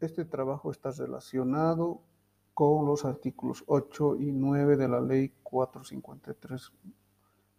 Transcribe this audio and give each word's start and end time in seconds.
Este 0.00 0.24
trabajo 0.24 0.70
está 0.70 0.92
relacionado 0.92 2.00
con 2.54 2.86
los 2.86 3.04
artículos 3.04 3.64
8 3.66 4.16
y 4.20 4.30
9 4.30 4.76
de 4.76 4.88
la 4.88 5.00
Ley 5.00 5.32
453, 5.42 6.72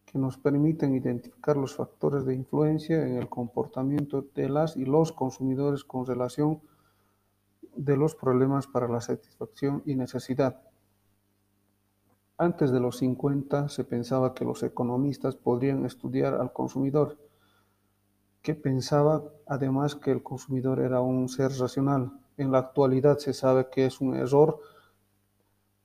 que 0.05 0.17
nos 0.17 0.37
permiten 0.37 0.95
identificar 0.95 1.57
los 1.57 1.75
factores 1.75 2.25
de 2.25 2.35
influencia 2.35 3.05
en 3.05 3.15
el 3.17 3.27
comportamiento 3.27 4.25
de 4.33 4.47
las 4.47 4.77
y 4.77 4.85
los 4.85 5.11
consumidores 5.11 5.83
con 5.83 6.05
relación 6.05 6.61
de 7.75 7.97
los 7.97 8.15
problemas 8.15 8.67
para 8.67 8.87
la 8.87 9.01
satisfacción 9.01 9.83
y 9.85 9.95
necesidad. 9.95 10.61
Antes 12.37 12.71
de 12.71 12.79
los 12.79 12.99
50 12.99 13.67
se 13.67 13.83
pensaba 13.83 14.33
que 14.33 14.45
los 14.45 14.63
economistas 14.63 15.35
podrían 15.35 15.85
estudiar 15.85 16.35
al 16.35 16.53
consumidor, 16.53 17.17
que 18.41 18.55
pensaba 18.55 19.25
además 19.45 19.95
que 19.95 20.11
el 20.11 20.23
consumidor 20.23 20.79
era 20.79 21.01
un 21.01 21.27
ser 21.27 21.51
racional. 21.51 22.13
En 22.39 22.51
la 22.51 22.57
actualidad 22.57 23.19
se 23.19 23.33
sabe 23.33 23.69
que 23.69 23.85
es 23.85 24.01
un 24.01 24.15
error 24.15 24.59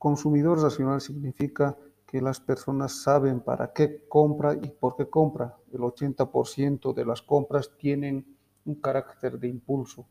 Consumidor 0.05 0.61
racional 0.61 1.01
significa 1.01 1.75
que 2.05 2.21
las 2.21 2.39
personas 2.39 3.01
saben 3.01 3.39
para 3.39 3.73
qué 3.73 4.07
compra 4.07 4.53
y 4.53 4.69
por 4.69 4.95
qué 4.95 5.09
compra. 5.09 5.57
El 5.73 5.79
80% 5.79 6.93
de 6.93 7.05
las 7.05 7.23
compras 7.23 7.71
tienen 7.75 8.23
un 8.65 8.75
carácter 8.75 9.39
de 9.39 9.47
impulso. 9.47 10.05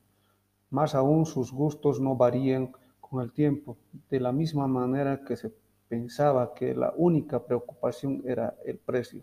Más 0.71 0.97
aún 0.97 1.27
sus 1.27 1.53
gustos 1.53 2.01
no 2.01 2.17
varían 2.17 2.73
con 3.01 3.23
el 3.23 3.33
tiempo, 3.33 3.77
de 4.11 4.19
la 4.19 4.33
misma 4.33 4.67
manera 4.67 5.25
que 5.25 5.37
se 5.37 5.55
pensaba 5.87 6.55
que 6.55 6.75
la 6.75 6.93
única 6.97 7.45
preocupación 7.45 8.23
era 8.27 8.57
el 8.65 8.79
precio. 8.79 9.23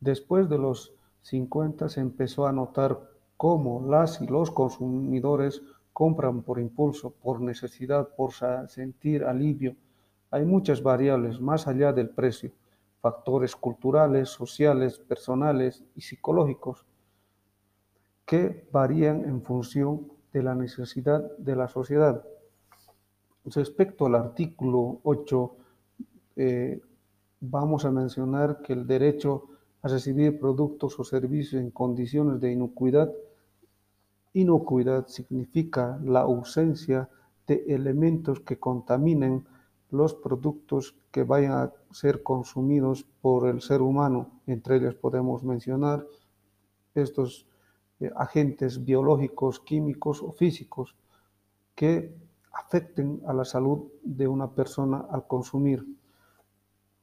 Después 0.00 0.50
de 0.50 0.58
los 0.58 0.92
50 1.22 1.88
se 1.88 2.00
empezó 2.00 2.46
a 2.46 2.52
notar 2.52 3.08
cómo 3.38 3.86
las 3.88 4.20
y 4.20 4.26
los 4.26 4.50
consumidores 4.50 5.62
compran 6.00 6.40
por 6.40 6.58
impulso, 6.58 7.10
por 7.10 7.42
necesidad, 7.42 8.08
por 8.16 8.32
sentir 8.68 9.22
alivio. 9.22 9.76
Hay 10.30 10.46
muchas 10.46 10.82
variables 10.82 11.38
más 11.42 11.68
allá 11.68 11.92
del 11.92 12.08
precio, 12.08 12.52
factores 13.02 13.54
culturales, 13.54 14.30
sociales, 14.30 14.98
personales 14.98 15.84
y 15.94 16.00
psicológicos 16.00 16.86
que 18.24 18.66
varían 18.72 19.26
en 19.26 19.42
función 19.42 20.10
de 20.32 20.42
la 20.42 20.54
necesidad 20.54 21.36
de 21.36 21.54
la 21.54 21.68
sociedad. 21.68 22.24
Respecto 23.44 24.06
al 24.06 24.14
artículo 24.14 25.00
8, 25.02 25.56
eh, 26.36 26.80
vamos 27.40 27.84
a 27.84 27.90
mencionar 27.90 28.62
que 28.62 28.72
el 28.72 28.86
derecho 28.86 29.50
a 29.82 29.88
recibir 29.88 30.40
productos 30.40 30.98
o 30.98 31.04
servicios 31.04 31.60
en 31.60 31.70
condiciones 31.70 32.40
de 32.40 32.52
inocuidad 32.52 33.12
Inocuidad 34.32 35.08
significa 35.08 35.98
la 36.04 36.20
ausencia 36.20 37.08
de 37.46 37.64
elementos 37.68 38.40
que 38.40 38.58
contaminen 38.58 39.44
los 39.90 40.14
productos 40.14 40.94
que 41.10 41.24
vayan 41.24 41.52
a 41.52 41.72
ser 41.90 42.22
consumidos 42.22 43.04
por 43.20 43.48
el 43.48 43.60
ser 43.60 43.82
humano. 43.82 44.40
Entre 44.46 44.76
ellos 44.76 44.94
podemos 44.94 45.42
mencionar 45.42 46.06
estos 46.94 47.46
eh, 47.98 48.10
agentes 48.14 48.84
biológicos, 48.84 49.58
químicos 49.60 50.22
o 50.22 50.30
físicos 50.30 50.94
que 51.74 52.14
afecten 52.52 53.20
a 53.26 53.32
la 53.32 53.44
salud 53.44 53.88
de 54.02 54.28
una 54.28 54.50
persona 54.50 55.06
al 55.10 55.26
consumir. 55.26 55.84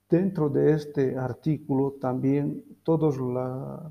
Dentro 0.10 0.48
de 0.50 0.72
este 0.72 1.18
artículo 1.18 1.96
también 2.00 2.64
todas 2.84 3.18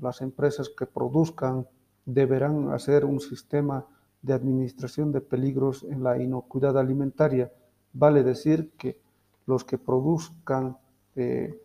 las 0.01 0.21
empresas 0.21 0.69
que 0.69 0.87
produzcan 0.87 1.67
deberán 2.07 2.71
hacer 2.71 3.03
un 3.03 3.19
sistema 3.19 3.85
de 4.21 4.33
administración 4.33 5.11
de 5.11 5.21
peligros 5.21 5.83
en 5.83 6.03
la 6.03 6.17
inocuidad 6.17 6.77
alimentaria. 6.77 7.51
Vale 7.93 8.23
decir 8.23 8.71
que 8.77 8.99
los 9.45 9.65
que 9.65 9.77
produzcan 9.77 10.77
eh, 11.15 11.61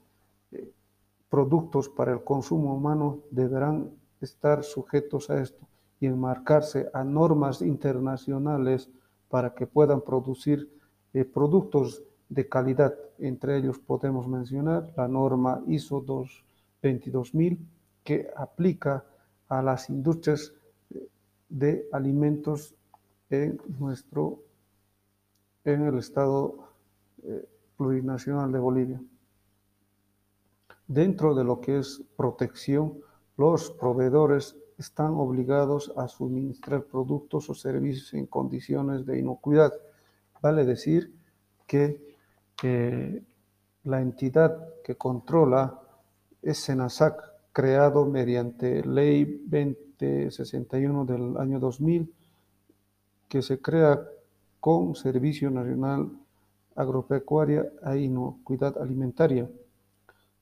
eh, 0.50 0.72
productos 1.30 1.88
para 1.88 2.12
el 2.12 2.24
consumo 2.24 2.74
humano 2.74 3.20
deberán 3.30 3.90
estar 4.20 4.64
sujetos 4.64 5.30
a 5.30 5.40
esto 5.40 5.66
y 6.00 6.06
enmarcarse 6.06 6.90
a 6.92 7.04
normas 7.04 7.62
internacionales 7.62 8.90
para 9.28 9.54
que 9.54 9.68
puedan 9.68 10.00
producir 10.00 10.68
eh, 11.14 11.24
productos 11.24 12.02
de 12.28 12.48
calidad. 12.48 12.94
Entre 13.18 13.56
ellos 13.58 13.78
podemos 13.78 14.26
mencionar 14.26 14.92
la 14.96 15.06
norma 15.06 15.62
ISO 15.68 16.00
22000 16.00 17.58
que 18.02 18.28
aplica 18.34 19.04
a 19.52 19.60
las 19.60 19.90
industrias 19.90 20.54
de 21.50 21.86
alimentos 21.92 22.74
en 23.28 23.60
nuestro, 23.78 24.42
en 25.62 25.82
el 25.82 25.98
Estado 25.98 26.70
eh, 27.22 27.46
plurinacional 27.76 28.50
de 28.50 28.58
Bolivia. 28.58 29.02
Dentro 30.86 31.34
de 31.34 31.44
lo 31.44 31.60
que 31.60 31.78
es 31.78 32.02
protección, 32.16 32.98
los 33.36 33.70
proveedores 33.72 34.56
están 34.78 35.12
obligados 35.12 35.92
a 35.96 36.08
suministrar 36.08 36.84
productos 36.84 37.50
o 37.50 37.54
servicios 37.54 38.14
en 38.14 38.26
condiciones 38.26 39.04
de 39.04 39.18
inocuidad. 39.18 39.72
Vale 40.40 40.64
decir 40.64 41.14
que 41.66 42.12
la 43.84 44.00
entidad 44.00 44.80
que 44.82 44.96
controla 44.96 45.78
es 46.40 46.58
SENASAC, 46.58 47.31
creado 47.52 48.06
mediante 48.06 48.82
Ley 48.84 49.44
2061 49.46 51.04
del 51.04 51.36
año 51.36 51.60
2000, 51.60 52.12
que 53.28 53.42
se 53.42 53.60
crea 53.60 54.02
con 54.60 54.94
Servicio 54.94 55.50
Nacional 55.50 56.10
Agropecuaria 56.74 57.70
e 57.84 57.98
Inocuidad 57.98 58.78
Alimentaria, 58.78 59.50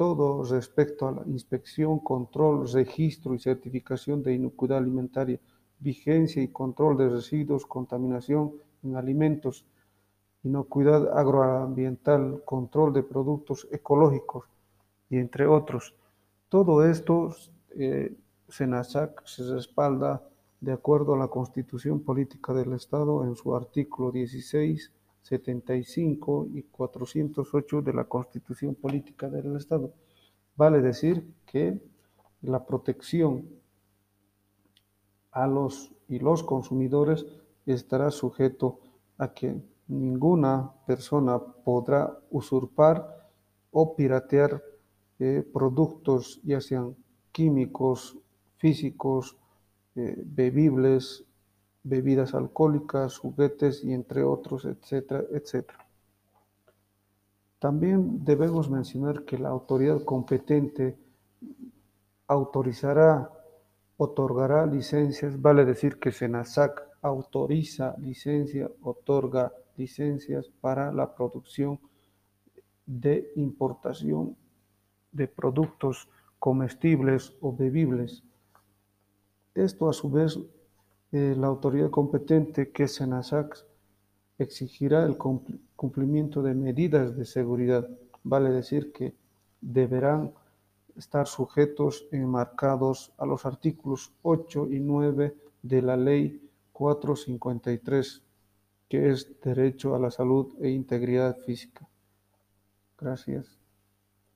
todo 0.00 0.42
respecto 0.44 1.08
a 1.08 1.12
la 1.12 1.22
inspección, 1.26 1.98
control, 1.98 2.66
registro 2.72 3.34
y 3.34 3.38
certificación 3.38 4.22
de 4.22 4.32
inocuidad 4.32 4.78
alimentaria, 4.78 5.38
vigencia 5.78 6.42
y 6.42 6.48
control 6.48 6.96
de 6.96 7.10
residuos, 7.10 7.66
contaminación 7.66 8.54
en 8.82 8.96
alimentos, 8.96 9.66
inocuidad 10.42 11.18
agroambiental, 11.18 12.42
control 12.46 12.94
de 12.94 13.02
productos 13.02 13.68
ecológicos 13.70 14.46
y 15.10 15.18
entre 15.18 15.46
otros. 15.46 15.94
Todo 16.48 16.82
esto, 16.82 17.36
eh, 17.76 18.16
se 18.48 19.44
respalda 19.52 20.26
de 20.62 20.72
acuerdo 20.72 21.12
a 21.12 21.18
la 21.18 21.28
Constitución 21.28 22.00
Política 22.00 22.54
del 22.54 22.72
Estado 22.72 23.22
en 23.24 23.36
su 23.36 23.54
artículo 23.54 24.10
16 24.10 24.92
75 25.22 26.48
y 26.52 26.62
408 26.62 27.82
de 27.82 27.92
la 27.92 28.04
Constitución 28.04 28.74
Política 28.74 29.28
del 29.28 29.56
Estado. 29.56 29.92
Vale 30.56 30.80
decir 30.80 31.34
que 31.46 31.80
la 32.42 32.64
protección 32.64 33.48
a 35.30 35.46
los 35.46 35.92
y 36.08 36.18
los 36.18 36.42
consumidores 36.42 37.24
estará 37.66 38.10
sujeto 38.10 38.80
a 39.18 39.32
que 39.32 39.62
ninguna 39.86 40.72
persona 40.86 41.38
podrá 41.38 42.18
usurpar 42.30 43.28
o 43.70 43.94
piratear 43.94 44.62
eh, 45.18 45.44
productos, 45.52 46.40
ya 46.42 46.60
sean 46.60 46.96
químicos, 47.30 48.18
físicos, 48.56 49.36
eh, 49.94 50.20
bebibles, 50.24 51.24
bebidas 51.82 52.34
alcohólicas, 52.34 53.18
juguetes 53.18 53.84
y 53.84 53.92
entre 53.92 54.22
otros, 54.22 54.64
etcétera, 54.64 55.24
etcétera. 55.30 55.86
También 57.58 58.24
debemos 58.24 58.70
mencionar 58.70 59.24
que 59.24 59.38
la 59.38 59.50
autoridad 59.50 60.02
competente 60.04 60.96
autorizará, 62.26 63.30
otorgará 63.96 64.64
licencias, 64.66 65.40
vale 65.40 65.64
decir 65.64 65.98
que 65.98 66.12
SENASAC 66.12 66.82
autoriza 67.02 67.96
licencia, 67.98 68.70
otorga 68.82 69.52
licencias 69.76 70.50
para 70.60 70.92
la 70.92 71.14
producción 71.14 71.78
de 72.86 73.30
importación 73.36 74.36
de 75.12 75.28
productos 75.28 76.08
comestibles 76.38 77.34
o 77.40 77.54
bebibles. 77.54 78.22
Esto 79.54 79.88
a 79.88 79.92
su 79.92 80.10
vez 80.10 80.38
la 81.12 81.46
autoridad 81.48 81.90
competente, 81.90 82.70
que 82.70 82.84
es 82.84 82.94
SENASAC, 82.94 83.66
exigirá 84.38 85.04
el 85.04 85.16
cumplimiento 85.76 86.42
de 86.42 86.54
medidas 86.54 87.16
de 87.16 87.24
seguridad. 87.24 87.88
Vale 88.22 88.50
decir 88.50 88.92
que 88.92 89.14
deberán 89.60 90.32
estar 90.96 91.26
sujetos 91.26 92.06
enmarcados 92.12 93.12
a 93.18 93.26
los 93.26 93.44
artículos 93.46 94.12
8 94.22 94.68
y 94.70 94.80
9 94.80 95.36
de 95.62 95.82
la 95.82 95.96
Ley 95.96 96.48
453. 96.72 98.22
que 98.88 99.10
es 99.10 99.40
derecho 99.40 99.94
a 99.94 100.00
la 100.00 100.10
salud 100.10 100.52
e 100.60 100.70
integridad 100.70 101.36
física. 101.38 101.88
Gracias. 102.98 103.59